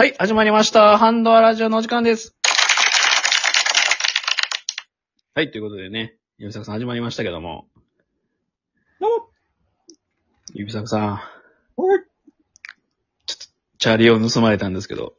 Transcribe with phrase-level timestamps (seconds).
[0.00, 0.96] はい、始まりました。
[0.96, 2.36] ハンドアラジオのお時間です。
[5.34, 7.66] はい、ということでね、指作さん始まりましたけども。
[9.00, 9.28] どうも
[10.54, 11.20] 指作さん、
[11.76, 11.98] おい、
[13.78, 15.14] チャリを盗まれたんですけど。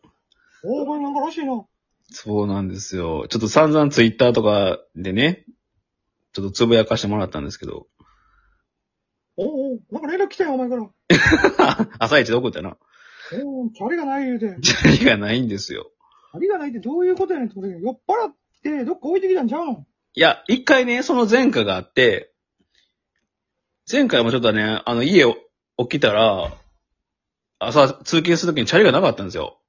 [0.63, 1.65] お前なんからしいな。
[2.11, 3.27] そうなんですよ。
[3.27, 5.43] ちょっと散々ツイッターとかでね、
[6.31, 7.87] ちょっとつぶやかしてもらったんですけど。
[9.35, 11.89] おうおうなんか連絡来たよ、お前から。
[11.99, 12.77] 朝一で送ったな。
[13.43, 14.57] おうチャリがない言うて。
[14.61, 15.91] チャリがないんですよ。
[16.31, 19.85] チャリがないってどういうことやねんってことで、酔っ払ってどっか置いてきたんちゃうん？
[20.15, 22.33] いや、一回ね、その前科があって、
[23.91, 25.35] 前回もちょっとね、あの、家を
[25.77, 26.51] 起きたら、
[27.59, 29.59] 朝通勤するときにチャリがなかったんですよ。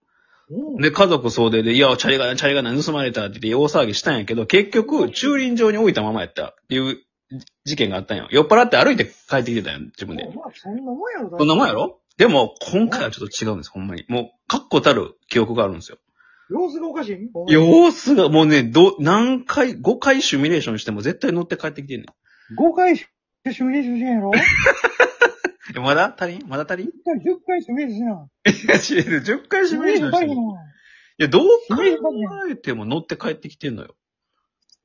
[0.51, 6.99] おうで、家族総出で、いや、チャリがない、チャリがない、盗まれたって言って大騒ぎしたんやけど、結局、駐輪場に置いたままやったっていう
[7.65, 8.27] 事件があったんよ。
[8.31, 10.25] 酔っ払って歩いて帰ってきてたんよ、自分で。
[10.35, 12.01] まあ、そんなもんやろ、そんなもんやろ？
[12.21, 14.05] でも、今回はちょっと違うんです、ほんまに。
[14.07, 15.97] もう、確固たる記憶があるんですよ。
[16.51, 17.31] 様子がおかしい？
[17.33, 22.63] お前様子が、もうね、ど、何回、5回シミュレーションしても絶対乗って帰ってきてんねん。
[22.63, 23.07] 5回シ
[23.45, 24.33] ミュレーションしてんやろ
[25.75, 26.47] えまだ足りん？
[26.47, 26.89] まだ足りん？
[26.89, 28.75] い10回シミュレーションしな。
[28.75, 29.23] や、知れる。
[29.23, 30.33] 10回シミュレーションしてる。
[30.33, 30.61] いシミュレーション大変な。
[31.17, 31.45] や、どう
[32.21, 33.95] 考えても乗って帰ってきてんのよ。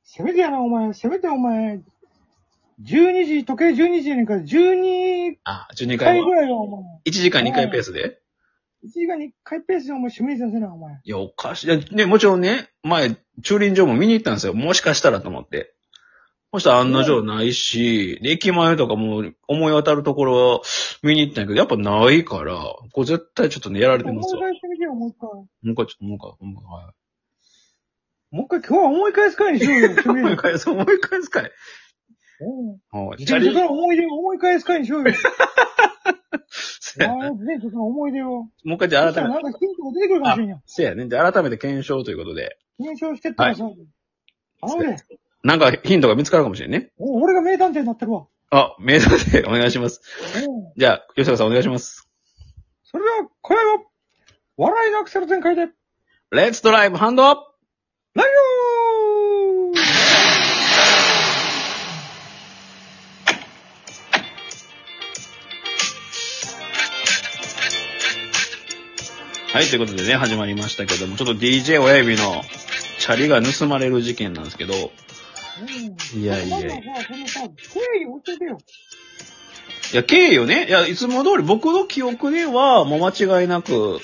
[0.05, 0.93] せめてやな、お前。
[0.93, 1.81] せめてお前。
[2.83, 6.35] 12時、時計12時やねんから、12あ、12回は回ぐ。
[6.35, 6.81] らいはお前。
[7.05, 8.19] 1時間2回ペースで
[8.85, 10.99] ？1時間に1回ペースでお前シミュレーションせな、お前。
[11.03, 11.67] いや、おかしい。
[11.67, 14.53] いや、ね、もちろんね、前、駐輪場も見に行ったんですよ。
[14.53, 15.73] もしかしたらと思って。
[16.51, 20.61] そしたら案の定ないし、で駅前とかも思い当たるところは
[21.03, 22.55] 見に行ったんやけど、やっぱないから、
[22.93, 24.41] これ絶対ちょっとね、やられて思いますわ。
[24.41, 25.29] 返してみてよ、もう一回。
[25.31, 28.35] もう一回、ちょもう一回、もう一回、はい。
[28.35, 30.37] もう一回今日は思い返す会にしようよ、シミュ思い。
[30.37, 31.51] 返す、思い返すかい。
[32.41, 33.17] うんはい。
[33.19, 35.13] 自転車の思い出を思い返す会にしようよ。
[36.49, 38.27] せやなああ、自転車の思い出を。
[38.29, 39.33] もう一回じゃあ改めて。
[39.33, 40.61] なんかヒントが出てくるかもしれんよ。
[40.65, 41.07] せやね。
[41.07, 42.57] じゃあ改めて検証ということで。
[42.77, 43.63] 検証してったらさ、
[44.61, 44.97] 頼むで。
[45.43, 46.91] なんかヒントが見つかるかもしれんね。
[46.97, 48.27] お俺が名探偵になってるわ。
[48.49, 50.01] あ、メールでお願いします。
[50.45, 52.09] うんじゃあ、吉高さんお願いします。
[52.83, 53.83] それでは、今宵は、
[54.57, 55.69] 笑いのアクセル全開で、
[56.31, 57.41] レッツドライブハンドアップ
[58.15, 58.29] ライオ
[69.55, 72.41] はい、ということでね、始まりましたけども、ちょっと DJ 親指の
[72.99, 76.75] チャリが盗まれる事件なんですけど、うんいやいやいや。
[76.75, 76.81] い
[79.93, 84.01] や、経緯をね、いや、いつも通り僕の記憶では、もう間違いなく、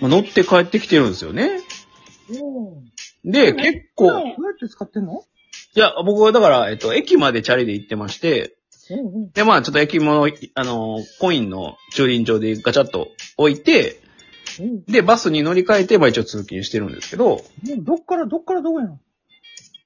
[0.00, 1.60] まあ乗って帰ってきてるんですよね。
[2.30, 3.30] うん。
[3.30, 5.22] で、結構、どうやって使ってんの？
[5.74, 8.56] いや、僕はだから、えっと、駅までチャリで行ってまして、
[8.88, 9.30] うんうん。
[9.32, 14.00] で、まあ、ちょっと駅物、あの、コインの駐輪場でガチャッと置いて、
[14.60, 17.84] うんで、バスに乗り換えて、まあ一応通勤してるんですけど、うん。
[17.84, 18.98] どっから、どっからどこやの？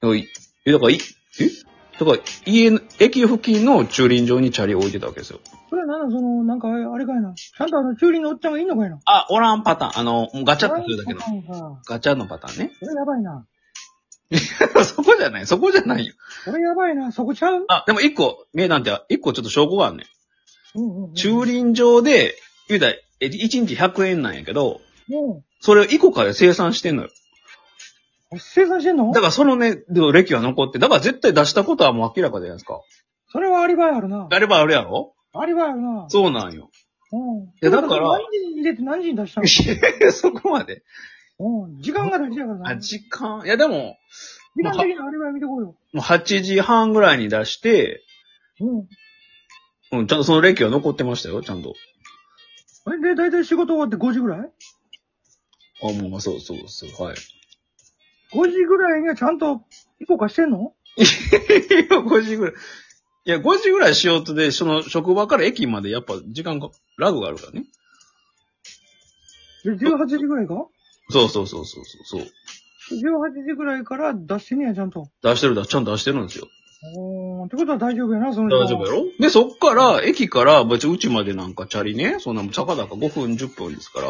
[0.03, 0.29] おい
[0.65, 0.99] え、だから、い、え？
[1.99, 5.41] だから、家の、駅付近の駐輪場にチャリを置いてたわけですよ。
[5.69, 7.35] それはなんだ、その、なんか、あれかいな？
[7.35, 8.99] ちゃんとあの、駐輪のおっちゃんがいんのかいな？
[9.07, 9.99] あ、おらんパターン。
[9.99, 11.21] あの、ガチャッとするだけの。
[11.43, 11.55] の。
[11.55, 12.73] さガチャのパターンね。
[12.79, 13.47] それやばいな。
[14.85, 16.15] そこじゃない、そこじゃないよ。
[16.45, 17.11] それやばいな。
[17.11, 17.65] そこちゃう？
[17.69, 20.05] あ、でも一個、名なんて、一個ちょっと証拠があんね
[20.77, 20.79] ん。
[20.79, 21.15] うんうんうん。
[21.15, 22.37] 駐輪場で、
[22.69, 25.45] 言うたら、え、1日100円なんやけど、うん。
[25.61, 27.11] それを1個から生産してんのよ。
[28.39, 29.13] 生産してんの？
[29.13, 32.81] だからそのね、でも歴は残って、だから絶対出したことはもう明らかじゃないですか。
[33.33, 34.29] それはアリバイあるな。
[34.31, 35.15] あればあるやろ？
[35.33, 36.07] アリバイあるな。
[36.09, 36.71] そうなんよ。
[37.13, 37.43] うん。
[37.45, 39.47] いやだから何時に入れて何時に出したの？
[39.47, 40.83] いやそこまで。
[41.41, 41.83] うん。
[41.83, 42.71] 時間が大事だからな。
[42.71, 43.97] あ、時間、いやでも、
[44.57, 45.75] 時間的にアリバイ見てこいよ。
[45.93, 48.03] もう8時半ぐらいに出して、
[48.61, 49.99] うん。
[49.99, 51.75] うん、ちゃんとその歴は残ってましたよ、ちゃんと。
[53.03, 54.51] で、だいたい仕事終わって5時ぐらい？
[55.83, 57.17] あ、もう、まあ、そうそうそう、はい。
[58.33, 59.63] ?5 時ぐらいにはちゃんと
[59.99, 60.75] 行こうかしてんの？
[60.97, 61.03] い
[61.91, 62.55] や、5時ぐらい。
[63.27, 67.65] いや、5時ぐらいしようとで、その職場から駅までやっぱ時間が、ラグがあるからね。
[69.65, 70.67] で、18時ぐらいか？
[71.11, 72.23] そうそうそうそうそう。
[72.23, 75.09] ?18 時ぐらいから出してんねや、ちゃんと。
[75.23, 76.49] 出してるだ、ちゃんと出してるんですよ。
[76.83, 79.05] おー、ってことは大丈夫やな、その時間大丈夫やろ？
[79.19, 84.09] で、そっから、駅から、別にうちまでなんかチャリね、そんな、たかだか5分、10分ですから、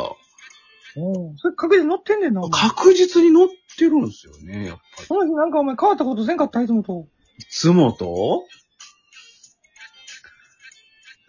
[0.97, 5.07] おーそれ確実に乗ってんねんな、お前確実に乗ってるんですよね、やっぱり。
[5.07, 7.07] その日なんかお前変わったことせんかったいつもと。
[7.39, 8.45] いつもと？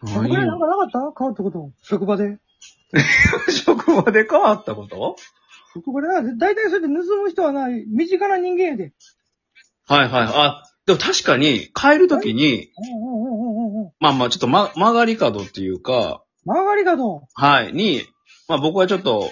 [0.05, 0.99] 職場でなんかなかった？
[0.99, 1.71] 変わったこと。
[1.83, 2.37] 職場で。
[3.65, 5.15] 職場で変わったこと？
[5.73, 8.93] 職場でな、大体そうやって盗む人はな、身近な人間やで。
[9.87, 10.27] はいはい。
[10.27, 13.91] あ、でも確かに、帰るときに、うんうんうんうんうんうん。
[13.99, 17.27] まあまあ、ちょっとま、曲がり角っていうか、曲がり角。
[17.35, 18.01] はい、に、
[18.47, 19.31] まあ僕はちょっと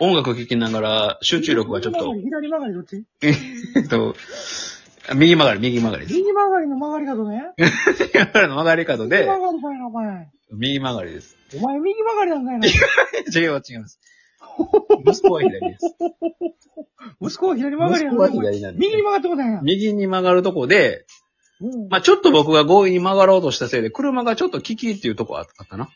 [0.00, 3.04] 音楽聴きながら集中力がちょっと、左曲がりどっち？
[3.22, 3.30] え
[3.80, 4.14] っと、
[5.14, 6.18] 右曲がり、右曲がりです。
[6.18, 7.42] 右曲がりの曲がり角ね。
[7.56, 7.70] 右
[8.12, 10.28] 曲がりの曲がり角で、右曲がりかいな、お前。
[10.52, 11.36] 右曲がりです。
[11.56, 12.66] お前右曲がりなんだよ な。
[12.66, 12.70] 違
[13.44, 14.00] います、違います。
[15.06, 15.94] 息子は左です。
[17.20, 19.60] 息子は左曲がりや息子は左なんです右に曲がってことやな。
[19.62, 21.06] 右に曲がるとこで、
[21.60, 21.88] うん。
[21.88, 25.88] まあちょっと僕が強引に曲がろうとしたせいで、車がちょっとキキっていうとこあったな。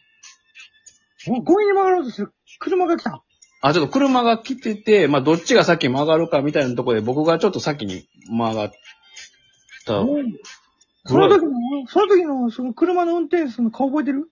[1.29, 3.23] お強引に曲がろうとする車が来た。
[3.63, 8.73] あ、ちょっと車が来てて、まあどっちが先曲がるかみたいなところで、僕がちょっと先に曲がっ
[9.87, 9.99] た。
[9.99, 10.37] うん
[11.05, 11.51] その時の、
[11.89, 14.31] その時の、その車の運転手の顔覚えてる？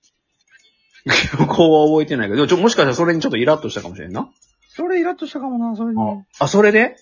[1.49, 4.31] こうは覚えてないけど、ちょもしかしたらそれにちょっとイラッとしたかもしれんな。
[4.69, 6.01] それイラッとしたかもな、それに。
[6.39, 6.97] あ、それで？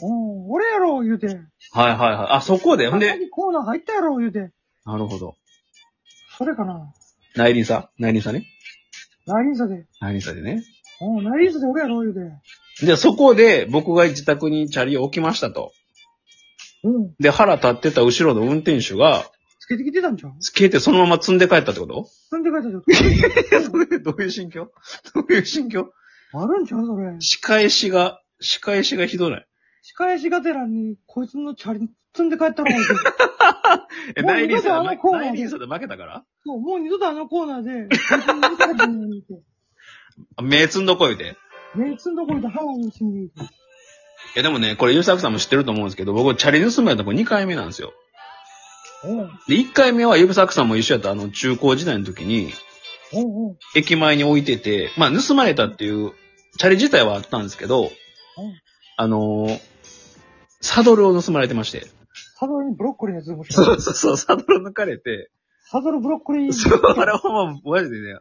[0.00, 1.26] うん、俺やろ、言うて。
[1.26, 1.38] はい
[1.72, 2.26] はいはい。
[2.30, 2.88] あ、そこで？
[2.88, 4.50] ほんで、先コーナー入ったやろ、言うて。
[4.84, 5.36] なるほど。
[6.36, 6.92] それかな。
[7.36, 7.90] 内輪差？
[7.98, 8.44] 内輪差ね。
[9.26, 9.86] 内輪差で。
[10.00, 10.62] 内輪差でね。
[11.00, 12.14] うん、内輪差で俺やろ、言う
[12.80, 12.86] て。
[12.86, 15.72] で、そこで僕が自宅にチャリを置きましたと。
[16.84, 17.14] うん。
[17.18, 19.28] で、腹立ってた後ろの運転手が、つ
[19.68, 20.32] けてきてたんちゃう？
[20.40, 22.06] つけてそのまま積んで帰ったってこと？
[22.30, 22.72] 積んで帰ったん。
[22.72, 24.70] どういうどういう心境？
[25.14, 25.92] どういう心境？
[26.34, 27.16] あるんちゃうそれ。
[27.20, 29.46] 仕返しが、仕返しがひどない？
[29.82, 33.04] 仕返しがてらに、こいつのチャリ積んで帰ったのかもしれない。
[34.16, 36.24] え、もう内輪差で、二度とあのコーナーで内輪差で負けたから？
[36.44, 39.46] そう、もう二度とあのコーナーで、こいつに抜かれてんのに言うて。
[40.36, 41.36] あ目積んどこいで。
[41.74, 43.40] 目積んどころで歯を死んでいて。
[43.40, 43.46] い
[44.36, 47.92] やでもね、これ、ゆうさくさんも知ってると思うんですけど、僕、チャリ盗まれたこれ2回目なんですよ。
[49.04, 49.26] うん。
[49.48, 52.52] で、1回目はゆうさんも一緒やったあの、中高時代の時に、
[53.12, 53.56] うんうん。
[53.74, 56.12] 駅前に置いてて、まあ、盗まれたっていう、
[56.58, 57.90] チャリ自体はあったんですけど、
[58.96, 59.60] あのー
[60.60, 61.86] サドルを盗まれてまして。
[62.34, 65.30] サドルにブロッコリーのやつもしかそうそうそう、サドル抜かれて、
[65.70, 66.52] サドルブロッコリー。
[66.52, 68.18] そう、あれほんま、マジでね、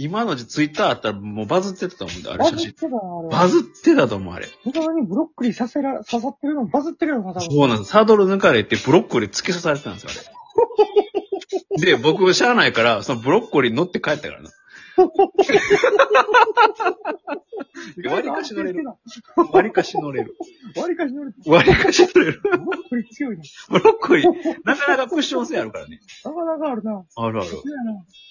[0.00, 2.80] 今のツイッターあったらもうバズってたと思うんだ、あれ写真バズって。
[2.80, 3.28] たな、あれ。
[3.28, 4.46] バズってたと思う、あれ。
[4.46, 7.42] サドルにブロッコリー刺せら、刺さってるのバズってるよな、多分。
[7.42, 7.90] そうなんです。
[7.90, 11.84] サドル抜かれてブロッコリー突き刺されてたんですよ、あれ。
[11.84, 14.50] で、僕、しゃあないから、そのブロッコリー乗って帰ったからな。
[18.04, 18.84] 割りかし乗れる。
[19.52, 20.36] 割りかし乗れる。
[20.76, 21.36] 割りかし乗れる。
[21.46, 22.40] 割りかし乗れる。
[22.42, 23.42] ブロッコリー強いな。
[23.70, 24.26] ブロッコリー、
[24.64, 26.00] なかなかクッション性あるからね。
[26.24, 27.04] なかなかあるな。
[27.16, 27.50] あるある。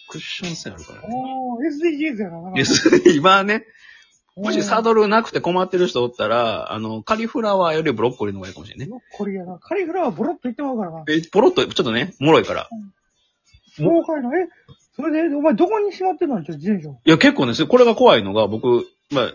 [0.09, 1.07] クッション性あるからね。
[1.11, 2.37] おー、SDGs やな。
[2.37, 3.65] なかなかで、それで今ね、
[4.35, 4.83] もしサル。
[4.83, 8.85] ドルなくて困ってる人おったら、あの、カリフラワーよりブロッコリーの方がいいかもしれんね。
[8.85, 9.57] ブロッコリーやな。
[9.59, 11.03] カリフラワーボロッといってまうからな。
[11.09, 12.69] え、ポロッと、ちょっとね、脆いから。
[13.75, 14.29] そうかいな。
[14.39, 14.47] え、
[14.97, 16.89] それで、お前どこにしまってんのじゃあ自転車。
[16.91, 19.33] いや、結構ね、それこれが怖いのが、僕、まあ、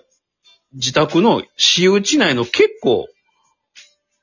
[0.75, 3.07] 自宅の私有地内の結構、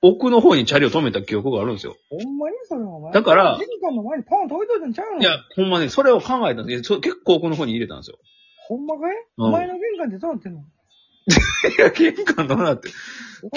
[0.01, 1.95] 奥の方にチャリを止めた記憶があるんですよ。
[2.09, 3.13] ほんまにそれはお前。
[3.13, 5.19] だから玄関の前にパン食べといたんちゃうの？
[5.19, 8.17] いや、ほんまね、それを考えたんでそ結構奥の方に入れたんですよ。
[8.69, 10.59] ほんまかい、うんお前の玄関ってどうなってんの？
[11.77, 12.89] いや、玄関どうなって。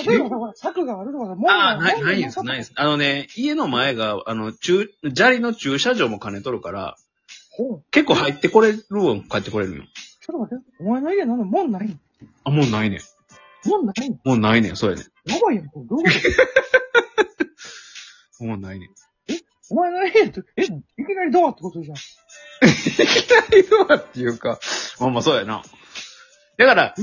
[0.05, 2.73] 例えばさ、ほら柵があるとかさ、もああ、ない、ないです、ないです。
[2.75, 6.96] あのね、家の前が、あの、中、砂利の駐車場も兼ねとるから。
[7.90, 8.78] 結構入ってこれる
[9.14, 9.84] ん、帰ってこれるんよ。
[10.20, 10.64] ちょっと待って。
[10.81, 11.94] お前の家なんだ門ないの？
[12.44, 13.00] あ、もうないねん。
[13.69, 14.16] 門ないの？
[14.25, 16.12] もうないねん、そうやねやばいやん、これどういうこ
[18.38, 18.49] とん。
[18.49, 18.88] もうないねん。
[19.70, 20.70] お前の家って、え、いき
[21.14, 21.96] なりドアってことじゃん。
[21.96, 21.99] い
[22.70, 24.58] きなりドアっていうか、
[25.00, 25.62] まあまあそうやな。
[26.58, 26.94] だから、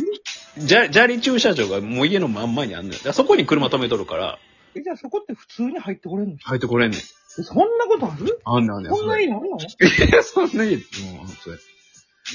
[0.57, 2.93] 砂砂利駐車場がもう家の真ん前にあんのよ。
[2.95, 4.39] だからそこに車止めとるから、
[4.75, 6.37] え、じゃあそこって普通に入ってこれんの？
[6.43, 6.99] 入ってこれんねん。
[7.39, 8.39] えそんなことある？
[8.45, 8.93] あんねんあんねん。
[8.93, 9.57] そんなそれ家あるの？
[9.57, 10.81] いや、そんな家、も
[11.23, 11.57] う、それ。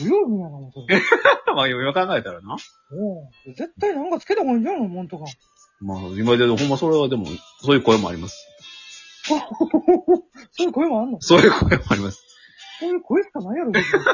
[0.03, 1.01] 無用分やな、もうそれ。
[1.55, 2.57] まあ今考えたらな。
[2.93, 5.25] おう絶対なんかつけた方がいいんじゃんの、門とか。
[5.81, 7.27] まあ今で、ほんまそれはでも、
[7.63, 8.47] そういう声もあります。
[9.27, 11.21] そういう声もあんの？
[11.21, 12.23] そういう声もあります。
[12.81, 14.05] そういう声しかないやろ、別 にい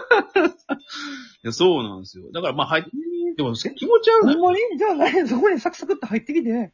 [1.44, 2.30] や、そうなんですよ。
[2.32, 2.90] だからまあ入って、
[3.36, 4.58] でも気持ち悪いなほんまに？
[4.78, 6.70] じゃあ何そこにサクサクって入ってきて、うん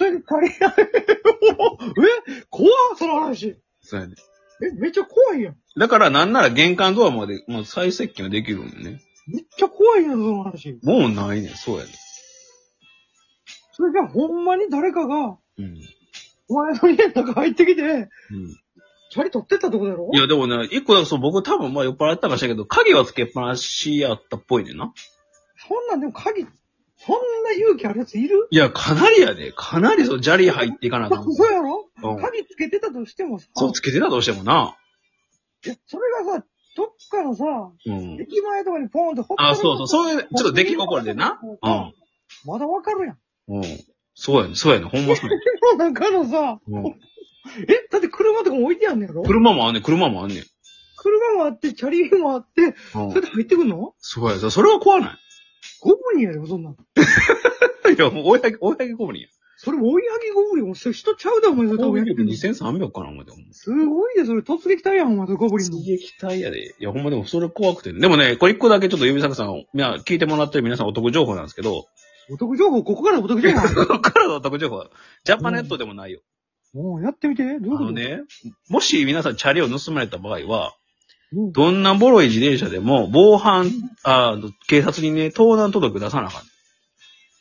[0.00, 0.74] それで足りない。
[0.78, 2.44] え？
[2.48, 3.60] 怖っその話。
[3.82, 4.14] そうやね。
[4.62, 5.56] え、めっちゃ怖いやん。
[5.78, 9.02] だからなんなら玄関ドアまで、まあ再接近はできるんよね。
[9.26, 10.78] めっちゃ怖いやん、その話。
[10.82, 11.90] もうないねん、そうやね。
[13.72, 15.78] それじゃあほんまに誰かが、うん。
[16.48, 18.08] お前の家の中入ってきて、うん。
[19.10, 20.10] チャリ取ってったってことだろ？
[20.14, 24.94] いや、でもね、一個だそう、僕多分まあ酔っ払ったかもしれんけど、鍵はつけっぱなしやったっぽいねんな。
[25.68, 26.46] そんなんでも鍵、
[27.06, 28.46] そんな勇気あるやついる？
[28.50, 29.52] いや、かなりやで。
[29.56, 31.32] かなりそう、砂利入っていかなあかん。
[31.32, 31.88] そうやろ？
[32.02, 32.20] うん。
[32.20, 34.76] 鍵つけてたとしてもさ、そう、つけてたとしてもな。
[35.64, 36.44] いやそれがさ、
[36.76, 37.44] どっかのさ、
[37.86, 38.20] うん。
[38.20, 41.40] 駅前とかにポーンとほっあ、そうそう、そういう、ちょっと出来心でな。
[41.42, 41.58] うん。
[42.44, 43.18] まだわかるやん。
[43.48, 43.62] うん。
[44.14, 45.42] そうやね、そうやね、ほんまそうやね。
[45.78, 46.86] の中のさ、うん。
[46.86, 49.22] え、だって車とかも置いてあんねやろ？
[49.22, 50.44] 車もあんねん、車もあんねん。
[50.96, 52.68] 車もあって、チャリもあって、う
[53.06, 53.94] んそれで入ってくんの？
[53.98, 55.16] そうやさ、それは怖ない。
[55.80, 56.72] ゴブリンやで、そんなん。
[56.72, 56.76] い
[57.98, 59.28] や、もう追い上げ、追い上げゴブリンや。
[59.62, 61.66] それも追い上げゴブリンもそれ人ちゃうで、お前。
[61.68, 63.32] それ多攻撃力分やってんの2300かな、思って。
[63.52, 65.76] すごいで、それ突撃隊やん、お前、それゴブリンの。
[65.78, 66.68] 刺激体やで。
[66.68, 67.92] いや、ほんまでもそれ怖くて。
[67.92, 71.86] でもね、これ一個だけちょっと指作さん、いや、聞いてもらってる皆さんお得情報なんですけど、
[72.32, 73.60] お得情報、ここからお得情報。
[73.86, 74.90] ここからのお得情報は、
[75.24, 76.20] ジャパネットでもないよ。
[76.72, 77.42] もうやってみて。
[77.42, 77.76] どういうこと？
[77.76, 78.22] あのね、
[78.68, 80.74] もし皆さんチャリを盗まれた場合は、
[81.32, 83.70] うんどんなボロい自転車でも、防犯、
[84.02, 84.36] あ
[84.68, 86.42] 警察にね、盗難届出さなあかん。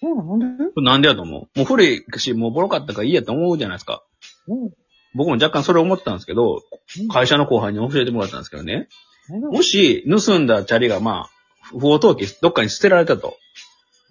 [0.01, 0.37] そうなの？
[0.37, 0.63] なんで？
[0.65, 1.57] これなんでやと思う？
[1.57, 4.03] もう古いし、もうボロかったからいいやと思うじゃないですか。
[4.47, 4.71] うん
[5.15, 6.61] 僕も若干それ思ってたんですけど、
[6.99, 8.87] うん会社の後輩に教えてもらったんですけどね。
[9.29, 11.29] もし、盗んだチャリが、まあ、
[11.61, 13.37] 不法投棄、どっかに捨てられたと。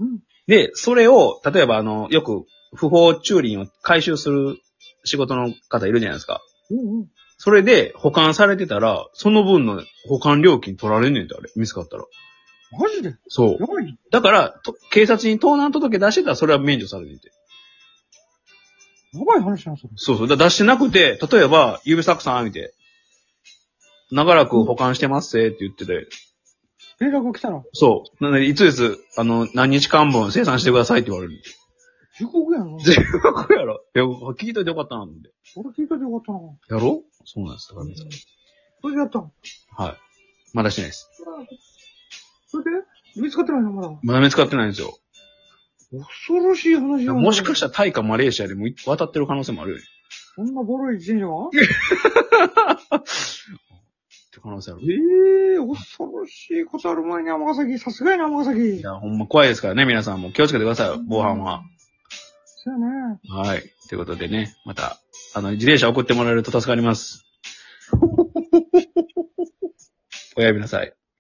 [0.01, 4.59] うんで、それを、例えば、あの、よく、不法駐輪を回収する
[5.05, 6.41] 仕事の方いるじゃないですか。
[6.71, 7.07] うんうん。
[7.37, 11.51] それで保管されてたら、その分の保管料金取られんねんて、あれ。
[11.55, 12.05] 見つかったら。
[12.73, 13.15] マジで？
[13.29, 13.67] そうや。
[13.67, 13.99] ばい。
[14.11, 17.31] だから、と警察に盗難届出してたら、それは免除されるんて。
[19.15, 19.91] やばい話なんそれ。
[19.97, 20.29] そうそう。
[20.29, 22.75] だ出してなくて、例えば、指サクさん見て、
[24.11, 26.09] 長らく保管してますせって言ってて、
[27.01, 28.25] 連絡が来たら、そう。
[28.25, 31.41] なので、いついつ、あの、何日間分生産してくださいって言われる。
[32.19, 32.77] 地獄やな。
[32.81, 33.85] 全国やろ。
[33.95, 35.31] いや、聞いといてよかったな、と思って。
[35.57, 36.79] 俺聞いといてよかったな。
[36.79, 37.69] やろそうなんです。
[37.69, 39.33] だから皆さんそれでやったの？
[39.77, 39.97] はい。
[40.55, 41.09] まだしてないです。
[42.49, 42.65] それ
[43.17, 43.23] で？
[43.23, 43.91] 見つかってないのまだ。
[44.03, 44.99] まだ見つかってないんですよ。
[45.91, 49.85] 恐ろしい話やなもしかしたらタイかマレーシアでも渡ってる可能性もあるよね。
[50.37, 51.49] そんなボロい自転車が
[52.99, 53.03] っ
[54.33, 54.81] て可能性ある。
[54.83, 57.79] ええ恐ろしいことある前に尼崎。
[57.79, 58.45] さすがやな、尼い
[58.77, 58.83] 崎。
[58.83, 61.63] や、ほんま怖いですからね、皆さんも気をつけてくださいよ、防犯は。
[62.45, 62.87] そうやね。
[63.31, 63.63] はい。
[63.89, 64.99] ということでね、また、
[65.35, 67.25] あの、自転車送ってもらえると助かります。
[70.37, 70.95] おやびなさい。